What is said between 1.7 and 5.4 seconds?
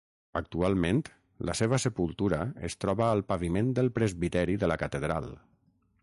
sepultura es troba al paviment del presbiteri de la catedral.